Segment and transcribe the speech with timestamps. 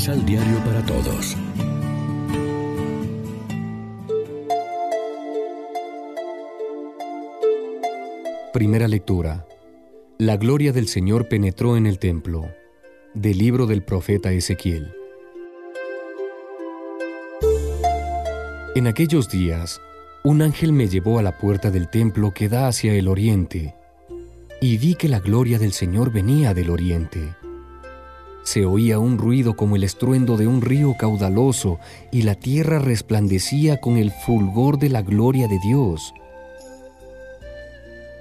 [0.00, 1.36] Misal Diario para Todos.
[8.54, 9.46] Primera lectura.
[10.16, 12.48] La gloria del Señor penetró en el templo.
[13.12, 14.90] Del libro del profeta Ezequiel.
[18.76, 19.82] En aquellos días,
[20.24, 23.74] un ángel me llevó a la puerta del templo que da hacia el oriente,
[24.62, 27.34] y vi que la gloria del Señor venía del oriente.
[28.42, 31.78] Se oía un ruido como el estruendo de un río caudaloso,
[32.10, 36.14] y la tierra resplandecía con el fulgor de la gloria de Dios.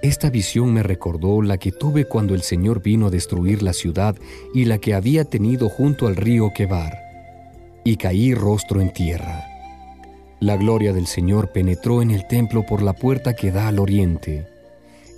[0.01, 4.15] Esta visión me recordó la que tuve cuando el Señor vino a destruir la ciudad
[4.53, 6.97] y la que había tenido junto al río Quebar,
[7.83, 9.45] y caí rostro en tierra.
[10.39, 14.47] La gloria del Señor penetró en el templo por la puerta que da al oriente.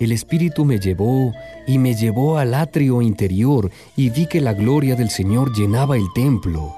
[0.00, 1.32] El Espíritu me llevó
[1.66, 6.06] y me llevó al atrio interior y vi que la gloria del Señor llenaba el
[6.14, 6.74] templo.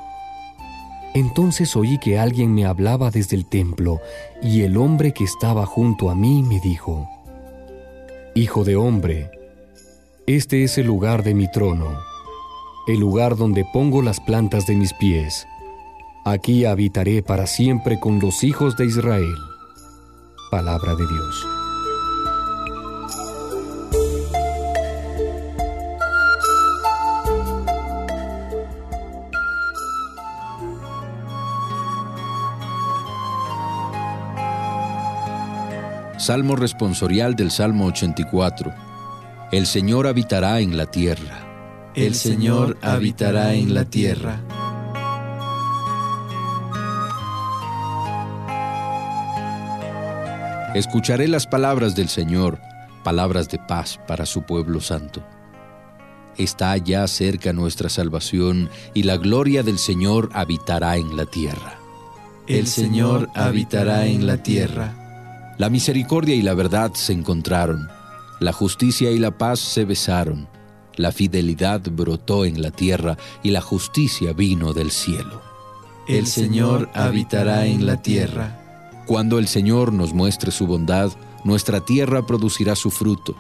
[1.14, 4.00] Entonces oí que alguien me hablaba desde el templo
[4.42, 7.08] y el hombre que estaba junto a mí me dijo,
[8.34, 9.31] Hijo de hombre,
[10.27, 11.98] este es el lugar de mi trono,
[12.88, 15.47] el lugar donde pongo las plantas de mis pies
[16.27, 19.36] Aquí habitaré para siempre con los hijos de Israel.
[20.50, 21.47] Palabra de Dios.
[36.16, 38.72] Salmo responsorial del Salmo 84.
[39.50, 41.92] El Señor habitará en la tierra.
[41.94, 44.40] El Señor habitará en la tierra.
[50.74, 52.58] Escucharé las palabras del Señor,
[53.02, 55.22] palabras de paz para su pueblo santo.
[56.38, 61.78] Está ya cerca nuestra salvación y la gloria del Señor habitará en la tierra.
[62.47, 65.03] El Señor habitará en la tierra.
[65.59, 67.88] La misericordia y la verdad se encontraron,
[68.41, 70.48] la justicia y la paz se besaron,
[70.97, 75.42] la fidelidad brotó en la tierra y la justicia vino del cielo.
[76.09, 78.60] El Señor habitará en la tierra.
[79.06, 81.12] Cuando el Señor nos muestre su bondad,
[81.44, 83.36] nuestra tierra producirá su fruto.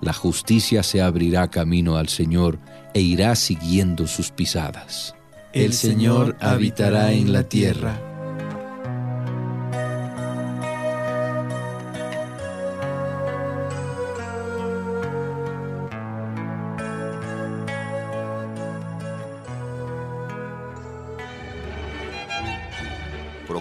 [0.00, 2.58] La justicia se abrirá camino al Señor
[2.94, 5.14] e irá siguiendo sus pisadas.
[5.52, 8.05] El Señor habitará en la tierra.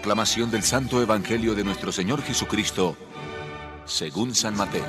[0.05, 2.95] Proclamación del Santo Evangelio de nuestro Señor Jesucristo,
[3.85, 4.85] según San Mateo.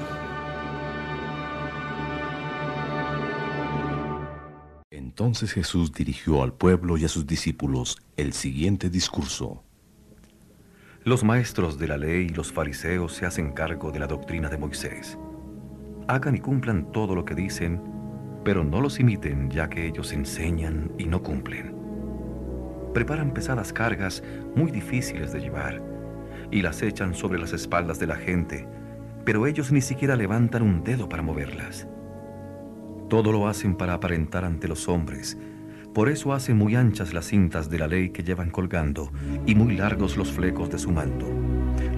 [4.91, 9.65] Entonces Jesús dirigió al pueblo y a sus discípulos el siguiente discurso.
[11.03, 14.59] Los maestros de la ley y los fariseos se hacen cargo de la doctrina de
[14.59, 15.16] Moisés.
[16.09, 17.81] Hagan y cumplan todo lo que dicen,
[18.44, 21.75] pero no los imiten ya que ellos enseñan y no cumplen
[22.96, 24.22] preparan pesadas cargas
[24.54, 25.82] muy difíciles de llevar
[26.50, 28.66] y las echan sobre las espaldas de la gente,
[29.22, 31.86] pero ellos ni siquiera levantan un dedo para moverlas.
[33.10, 35.36] Todo lo hacen para aparentar ante los hombres,
[35.92, 39.12] por eso hacen muy anchas las cintas de la ley que llevan colgando
[39.44, 41.26] y muy largos los flecos de su manto.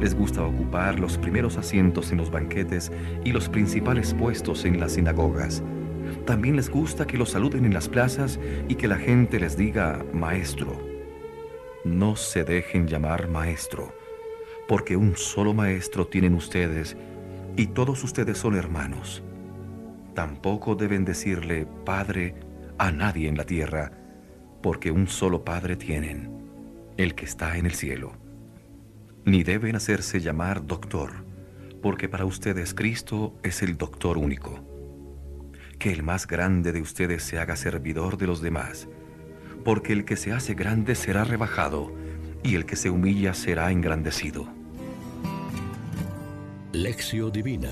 [0.01, 2.91] Les gusta ocupar los primeros asientos en los banquetes
[3.25, 5.63] y los principales puestos en las sinagogas.
[6.27, 10.05] También les gusta que los saluden en las plazas y que la gente les diga
[10.13, 10.88] maestro.
[11.89, 13.95] No se dejen llamar maestro,
[14.69, 16.99] porque un solo maestro tienen ustedes
[17.57, 19.23] y todos ustedes son hermanos.
[20.15, 22.35] Tampoco deben decirle Padre
[22.77, 23.91] a nadie en la tierra,
[24.63, 26.31] porque un solo Padre tienen,
[26.99, 28.13] el que está en el cielo.
[29.25, 31.25] Ni deben hacerse llamar doctor,
[31.81, 34.63] porque para ustedes Cristo es el doctor único.
[35.79, 38.89] Que el más grande de ustedes se haga servidor de los demás
[39.69, 41.93] porque el que se hace grande será rebajado,
[42.43, 44.47] y el que se humilla será engrandecido.
[46.73, 47.69] Lección Divina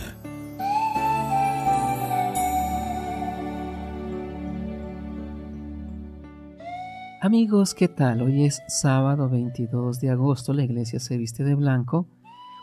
[7.23, 8.21] Amigos, ¿qué tal?
[8.21, 12.07] Hoy es sábado 22 de agosto, la iglesia se viste de blanco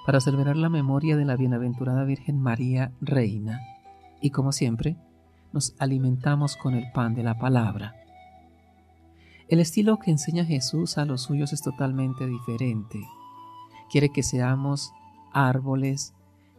[0.05, 3.61] para celebrar la memoria de la bienaventurada Virgen María Reina.
[4.21, 4.95] Y como siempre,
[5.53, 7.95] nos alimentamos con el pan de la palabra.
[9.49, 12.99] El estilo que enseña Jesús a los suyos es totalmente diferente.
[13.91, 14.93] Quiere que seamos
[15.33, 16.13] árboles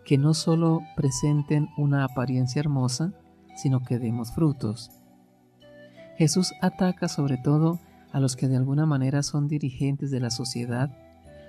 [0.04, 3.14] que no solo presenten una apariencia hermosa,
[3.56, 4.90] sino que demos frutos.
[6.18, 7.80] Jesús ataca sobre todo
[8.12, 10.96] a los que de alguna manera son dirigentes de la sociedad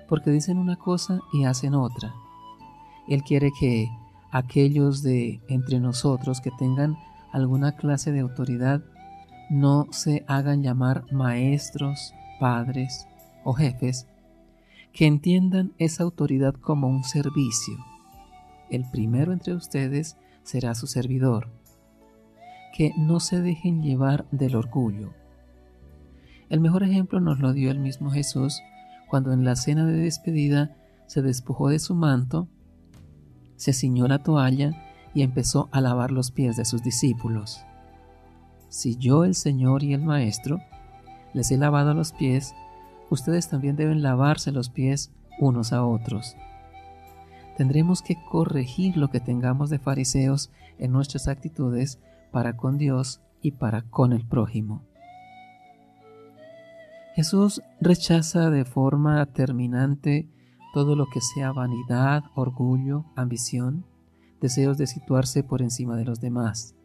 [0.08, 2.14] porque dicen una cosa y hacen otra.
[3.08, 3.88] Él quiere que
[4.32, 6.96] aquellos de entre nosotros que tengan
[7.32, 8.82] alguna clase de autoridad
[9.50, 13.06] no se hagan llamar maestros, padres
[13.44, 14.06] o jefes,
[14.92, 17.76] que entiendan esa autoridad como un servicio.
[18.70, 21.48] El primero entre ustedes será su servidor.
[22.74, 25.12] Que no se dejen llevar del orgullo.
[26.48, 28.62] El mejor ejemplo nos lo dio el mismo Jesús
[29.08, 30.76] cuando en la cena de despedida
[31.06, 32.48] se despojó de su manto,
[33.56, 34.72] se ciñó la toalla
[35.14, 37.64] y empezó a lavar los pies de sus discípulos.
[38.76, 40.60] Si yo, el Señor y el Maestro,
[41.32, 42.54] les he lavado los pies,
[43.08, 46.36] ustedes también deben lavarse los pies unos a otros.
[47.56, 52.00] Tendremos que corregir lo que tengamos de fariseos en nuestras actitudes
[52.32, 54.82] para con Dios y para con el prójimo.
[57.14, 60.28] Jesús rechaza de forma terminante
[60.74, 63.86] todo lo que sea vanidad, orgullo, ambición,
[64.42, 66.75] deseos de situarse por encima de los demás,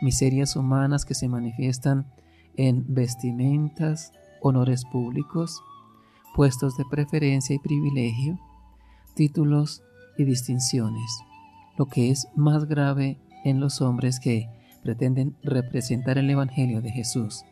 [0.00, 2.06] miserias humanas que se manifiestan
[2.56, 5.62] en vestimentas, honores públicos,
[6.34, 8.38] puestos de preferencia y privilegio,
[9.14, 9.82] títulos
[10.18, 11.20] y distinciones,
[11.76, 14.48] lo que es más grave en los hombres que
[14.82, 17.44] pretenden representar el Evangelio de Jesús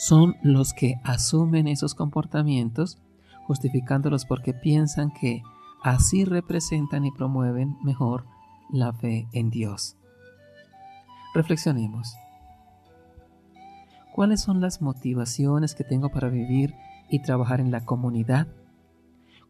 [0.00, 2.96] son los que asumen esos comportamientos
[3.46, 5.42] justificándolos porque piensan que
[5.82, 8.24] así representan y promueven mejor
[8.70, 9.98] la fe en Dios.
[11.32, 12.16] Reflexionemos.
[14.12, 16.74] ¿Cuáles son las motivaciones que tengo para vivir
[17.08, 18.48] y trabajar en la comunidad?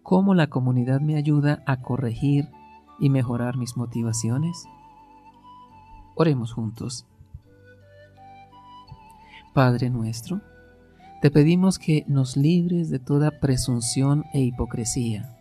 [0.03, 2.51] ¿Cómo la comunidad me ayuda a corregir
[2.99, 4.67] y mejorar mis motivaciones?
[6.17, 7.07] Oremos juntos.
[9.55, 10.43] Padre nuestro,
[11.23, 15.35] te pedimos que nos libres de toda presunción e hipocresía.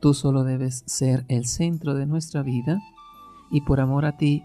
[0.00, 2.80] Tú solo debes ser el centro de nuestra vida
[3.50, 4.44] y por amor a ti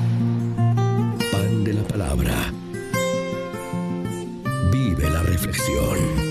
[2.01, 2.51] Palabra.
[4.71, 6.30] Vive la reflexión.